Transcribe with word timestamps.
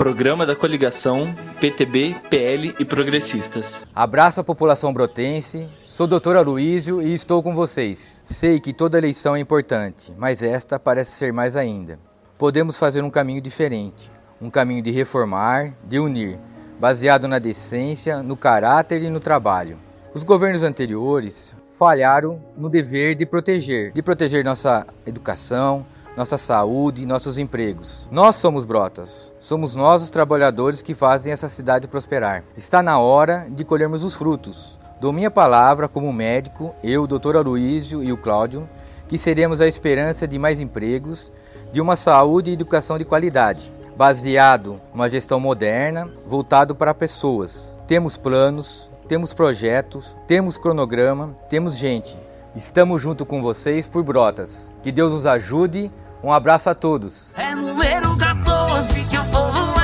Programa 0.00 0.46
da 0.46 0.56
Coligação 0.56 1.34
PTB, 1.60 2.16
PL 2.30 2.74
e 2.78 2.86
Progressistas. 2.86 3.86
Abraço 3.94 4.40
à 4.40 4.42
população 4.42 4.94
brotense, 4.94 5.68
sou 5.84 6.06
doutor 6.06 6.38
Aloísio 6.38 7.02
e 7.02 7.12
estou 7.12 7.42
com 7.42 7.54
vocês. 7.54 8.22
Sei 8.24 8.58
que 8.58 8.72
toda 8.72 8.96
eleição 8.96 9.36
é 9.36 9.40
importante, 9.40 10.10
mas 10.16 10.42
esta 10.42 10.78
parece 10.78 11.10
ser 11.10 11.34
mais 11.34 11.54
ainda. 11.54 11.98
Podemos 12.38 12.78
fazer 12.78 13.04
um 13.04 13.10
caminho 13.10 13.42
diferente, 13.42 14.10
um 14.40 14.48
caminho 14.48 14.82
de 14.82 14.90
reformar, 14.90 15.74
de 15.84 15.98
unir, 15.98 16.38
baseado 16.80 17.28
na 17.28 17.38
decência, 17.38 18.22
no 18.22 18.38
caráter 18.38 19.02
e 19.02 19.10
no 19.10 19.20
trabalho. 19.20 19.76
Os 20.14 20.24
governos 20.24 20.62
anteriores 20.62 21.54
falharam 21.78 22.40
no 22.56 22.70
dever 22.70 23.14
de 23.14 23.26
proteger, 23.26 23.92
de 23.92 24.02
proteger 24.02 24.42
nossa 24.42 24.86
educação, 25.06 25.84
nossa 26.16 26.36
saúde 26.36 27.02
e 27.02 27.06
nossos 27.06 27.38
empregos. 27.38 28.08
Nós 28.10 28.36
somos 28.36 28.64
Brotas. 28.64 29.32
Somos 29.38 29.76
nós 29.76 30.02
os 30.02 30.10
trabalhadores 30.10 30.82
que 30.82 30.94
fazem 30.94 31.32
essa 31.32 31.48
cidade 31.48 31.88
prosperar. 31.88 32.44
Está 32.56 32.82
na 32.82 32.98
hora 32.98 33.46
de 33.50 33.64
colhermos 33.64 34.04
os 34.04 34.14
frutos. 34.14 34.78
Dou 35.00 35.12
minha 35.12 35.30
palavra 35.30 35.88
como 35.88 36.12
médico, 36.12 36.74
eu, 36.82 37.04
o 37.04 37.06
Dr. 37.06 37.36
Aloísio 37.36 38.02
e 38.02 38.12
o 38.12 38.18
Cláudio, 38.18 38.68
que 39.08 39.16
seremos 39.16 39.60
a 39.60 39.66
esperança 39.66 40.28
de 40.28 40.38
mais 40.38 40.60
empregos, 40.60 41.32
de 41.72 41.80
uma 41.80 41.96
saúde 41.96 42.50
e 42.50 42.54
educação 42.54 42.98
de 42.98 43.04
qualidade, 43.04 43.72
baseado 43.96 44.80
numa 44.92 45.08
gestão 45.08 45.40
moderna, 45.40 46.10
voltado 46.26 46.74
para 46.74 46.92
pessoas. 46.92 47.78
Temos 47.86 48.16
planos, 48.16 48.90
temos 49.08 49.32
projetos, 49.32 50.14
temos 50.26 50.58
cronograma, 50.58 51.34
temos 51.48 51.76
gente. 51.76 52.16
Estamos 52.54 53.00
junto 53.00 53.24
com 53.24 53.40
vocês 53.40 53.88
por 53.88 54.02
Brotas. 54.02 54.72
Que 54.82 54.90
Deus 54.90 55.12
nos 55.12 55.26
ajude 55.26 55.90
um 56.22 56.32
abraço 56.32 56.68
a 56.68 56.74
todos. 56.74 57.32
É 57.36 57.54
número 57.54 58.16
14 58.16 59.04
que 59.04 59.18
o 59.18 59.24
povo 59.26 59.66
vai. 59.74 59.80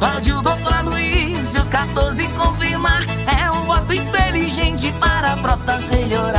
Pode 0.00 0.32
o 0.32 0.40
doutor 0.40 0.72
Aloysio 0.72 1.62
14 1.66 2.26
confirmar. 2.28 3.02
É 3.26 3.50
um 3.50 3.64
voto 3.66 3.92
inteligente 3.92 4.90
para 5.00 5.36
Brotas 5.36 5.90
melhorar. 5.90 6.29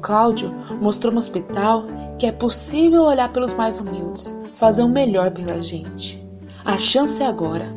Cláudio 0.00 0.52
mostrou 0.80 1.12
no 1.12 1.18
hospital 1.18 1.84
que 2.18 2.26
é 2.26 2.32
possível 2.32 3.04
olhar 3.04 3.32
pelos 3.32 3.52
mais 3.52 3.78
humildes 3.78 4.34
fazer 4.60 4.82
o 4.82 4.88
melhor 4.88 5.30
pela 5.30 5.62
gente. 5.62 6.22
A 6.64 6.76
chance 6.76 7.22
é 7.22 7.26
agora. 7.26 7.74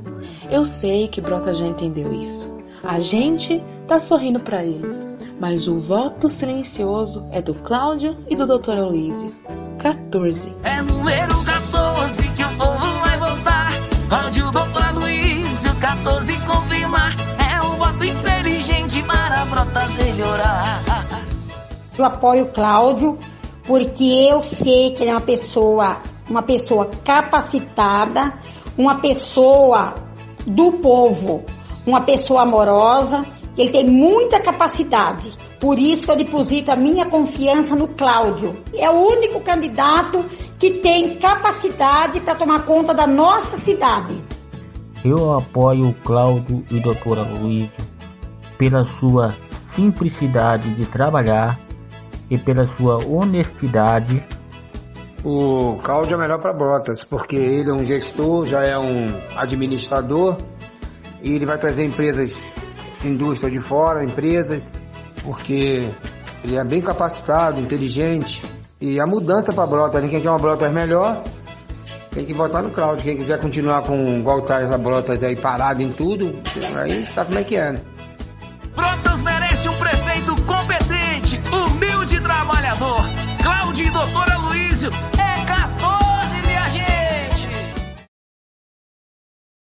Eu 0.52 0.66
sei 0.66 1.08
que 1.08 1.22
Brota 1.22 1.54
já 1.54 1.66
entendeu 1.66 2.12
isso. 2.12 2.54
A 2.84 3.00
gente 3.00 3.64
tá 3.88 3.98
sorrindo 3.98 4.42
para 4.42 4.66
eles, 4.66 5.10
mas 5.40 5.70
o 5.70 5.80
voto 5.80 6.30
silencioso 6.30 7.26
é 7.32 7.42
do 7.42 7.54
Cláudio 7.54 8.18
e 8.30 8.36
do 8.36 8.46
Dr. 8.46 8.72
Aloysio. 8.72 9.34
14. 9.80 10.54
É 10.64 10.82
número 10.82 11.44
14 11.46 12.28
que 12.30 12.44
o 12.44 12.50
povo 12.58 13.00
vai 13.00 13.18
votar. 13.18 13.72
Cláudio, 14.10 14.52
Dr. 14.52 14.84
Aloysio 14.90 15.76
14 15.80 16.38
confirmar. 16.42 17.14
É 17.40 17.62
um 17.62 17.78
voto 17.78 18.04
inteligente 18.04 19.02
para 19.04 19.46
Brotas 19.46 19.98
melhorar. 19.98 20.92
Eu 21.97 22.05
apoio 22.05 22.45
o 22.45 22.49
Cláudio 22.49 23.17
porque 23.66 24.03
eu 24.03 24.44
sei 24.44 24.91
que 24.91 25.03
ele 25.03 25.11
é 25.11 25.13
uma 25.13 25.22
pessoa 25.22 26.02
uma 26.30 26.41
pessoa 26.41 26.89
capacitada, 27.03 28.33
uma 28.77 28.95
pessoa 28.95 29.94
do 30.45 30.73
povo, 30.73 31.44
uma 31.86 32.02
pessoa 32.02 32.41
amorosa, 32.41 33.19
ele 33.58 33.69
tem 33.69 33.88
muita 33.88 34.39
capacidade. 34.39 35.31
Por 35.59 35.80
isso 35.80 36.05
que 36.05 36.11
eu 36.11 36.16
deposito 36.16 36.71
a 36.71 36.75
minha 36.75 37.05
confiança 37.05 37.75
no 37.75 37.88
Cláudio. 37.88 38.55
É 38.73 38.89
o 38.89 38.93
único 38.93 39.39
candidato 39.39 40.26
que 40.59 40.71
tem 40.80 41.15
capacidade 41.15 42.20
para 42.20 42.36
tomar 42.36 42.65
conta 42.65 42.93
da 42.93 43.08
nossa 43.08 43.58
cidade. 43.58 44.21
Eu 45.05 45.33
apoio 45.33 45.89
o 45.89 45.93
Cláudio 45.93 46.64
e 46.70 46.80
a 46.80 46.82
doutora 46.82 47.23
Luísa 47.23 47.77
pela 48.58 48.86
sua 48.86 49.36
simplicidade 49.73 50.73
de 50.76 50.86
trabalhar 50.86 51.59
e 52.30 52.38
pela 52.38 52.66
sua 52.66 52.98
honestidade 53.06 54.23
o 55.23 55.80
Cláudio 55.82 56.16
é 56.16 56.17
melhor 56.17 56.38
para 56.39 56.52
Brotas, 56.52 57.06
porque 57.06 57.38
ele 57.38 57.70
é 57.70 57.73
um 57.73 57.86
gestor, 57.86 58.45
já 58.45 58.61
é 58.61 58.78
um 58.78 59.08
administrador 59.38 60.36
e 61.22 61.32
ele 61.32 61.45
vai 61.45 61.58
trazer 61.58 61.86
empresas, 61.86 62.52
indústria 63.06 63.50
de 63.50 63.62
fora, 63.62 64.04
empresas, 64.04 64.83
porque 65.23 65.88
ele 66.44 66.58
é 66.58 66.64
bem 66.66 66.82
capacitado, 66.82 67.62
inteligente. 67.62 68.44
E 68.82 69.00
a 69.00 69.08
mudança 69.08 69.54
para 69.54 69.66
Brotas, 69.66 70.04
né? 70.04 70.10
quem 70.10 70.20
quer 70.20 70.30
uma 70.30 70.38
Brotas 70.38 70.70
melhor, 70.73 71.23
tem 72.12 72.26
que 72.26 72.33
votar 72.33 72.62
no 72.62 72.72
Cláudio. 72.72 73.06
Quem 73.06 73.16
quiser 73.16 73.39
continuar 73.39 73.83
com 73.83 73.95
igual 74.17 74.42
tá 74.42 74.60
essa 74.60 74.78
Brotas 74.78 75.23
aí 75.23 75.38
parado 75.38 75.82
em 75.82 75.94
tudo, 75.94 76.38
aí 76.76 77.06
sabe 77.06 77.28
como 77.28 77.39
é 77.39 77.44
que 77.45 77.56
é, 77.56 77.72
né? 77.72 77.80
Спасибо. 84.83 85.13